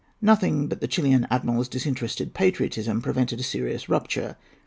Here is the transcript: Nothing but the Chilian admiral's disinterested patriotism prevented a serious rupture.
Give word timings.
Nothing 0.19 0.67
but 0.67 0.81
the 0.81 0.87
Chilian 0.87 1.27
admiral's 1.29 1.67
disinterested 1.67 2.33
patriotism 2.33 3.03
prevented 3.03 3.39
a 3.39 3.43
serious 3.43 3.87
rupture. 3.87 4.35